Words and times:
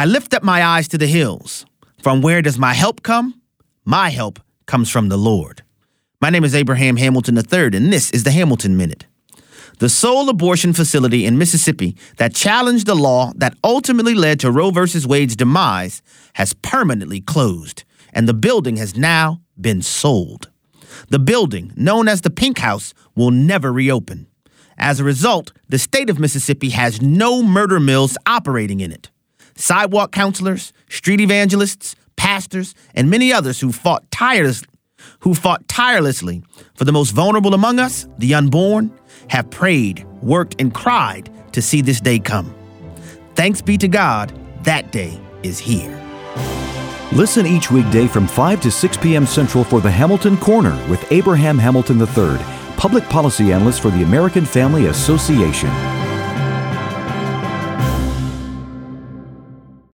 I 0.00 0.06
lift 0.06 0.32
up 0.32 0.42
my 0.42 0.64
eyes 0.64 0.88
to 0.88 0.96
the 0.96 1.06
hills. 1.06 1.66
From 2.02 2.22
where 2.22 2.40
does 2.40 2.58
my 2.58 2.72
help 2.72 3.02
come? 3.02 3.42
My 3.84 4.08
help 4.08 4.40
comes 4.64 4.88
from 4.88 5.10
the 5.10 5.18
Lord. 5.18 5.62
My 6.22 6.30
name 6.30 6.42
is 6.42 6.54
Abraham 6.54 6.96
Hamilton 6.96 7.36
III, 7.36 7.76
and 7.76 7.92
this 7.92 8.10
is 8.10 8.24
the 8.24 8.30
Hamilton 8.30 8.78
Minute. 8.78 9.04
The 9.78 9.90
sole 9.90 10.30
abortion 10.30 10.72
facility 10.72 11.26
in 11.26 11.36
Mississippi 11.36 11.98
that 12.16 12.34
challenged 12.34 12.86
the 12.86 12.94
law 12.94 13.34
that 13.36 13.58
ultimately 13.62 14.14
led 14.14 14.40
to 14.40 14.50
Roe 14.50 14.70
v. 14.70 15.06
Wade's 15.06 15.36
demise 15.36 16.00
has 16.32 16.54
permanently 16.54 17.20
closed, 17.20 17.84
and 18.14 18.26
the 18.26 18.32
building 18.32 18.78
has 18.78 18.96
now 18.96 19.42
been 19.60 19.82
sold. 19.82 20.48
The 21.10 21.18
building, 21.18 21.74
known 21.76 22.08
as 22.08 22.22
the 22.22 22.30
Pink 22.30 22.60
House, 22.60 22.94
will 23.14 23.32
never 23.32 23.70
reopen. 23.70 24.28
As 24.78 24.98
a 24.98 25.04
result, 25.04 25.52
the 25.68 25.78
state 25.78 26.08
of 26.08 26.18
Mississippi 26.18 26.70
has 26.70 27.02
no 27.02 27.42
murder 27.42 27.78
mills 27.78 28.16
operating 28.24 28.80
in 28.80 28.92
it. 28.92 29.10
Sidewalk 29.60 30.10
counselors, 30.10 30.72
street 30.88 31.20
evangelists, 31.20 31.94
pastors, 32.16 32.74
and 32.94 33.10
many 33.10 33.32
others 33.32 33.60
who 33.60 33.72
fought 33.72 34.10
tirelessly 34.10 34.66
who 35.20 35.34
fought 35.34 35.66
tirelessly 35.68 36.42
for 36.74 36.84
the 36.84 36.92
most 36.92 37.10
vulnerable 37.10 37.54
among 37.54 37.78
us, 37.78 38.06
the 38.18 38.34
unborn, 38.34 38.92
have 39.28 39.50
prayed, 39.50 40.04
worked, 40.22 40.60
and 40.60 40.74
cried 40.74 41.30
to 41.52 41.62
see 41.62 41.80
this 41.80 42.00
day 42.00 42.18
come. 42.18 42.54
Thanks 43.34 43.62
be 43.62 43.78
to 43.78 43.88
God, 43.88 44.32
that 44.64 44.92
day 44.92 45.18
is 45.42 45.58
here. 45.58 45.96
Listen 47.12 47.46
each 47.46 47.70
weekday 47.70 48.06
from 48.06 48.26
5 48.26 48.60
to 48.60 48.70
6 48.70 48.96
p.m. 48.98 49.26
Central 49.26 49.64
for 49.64 49.80
the 49.80 49.90
Hamilton 49.90 50.36
Corner 50.36 50.76
with 50.88 51.10
Abraham 51.10 51.58
Hamilton 51.58 51.98
III, 51.98 52.38
public 52.76 53.04
policy 53.08 53.52
analyst 53.52 53.80
for 53.80 53.90
the 53.90 54.02
American 54.02 54.44
Family 54.44 54.86
Association. 54.86 55.99